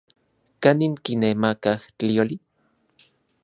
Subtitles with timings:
[0.63, 2.35] ¿Kanin kinemakaj tlioli?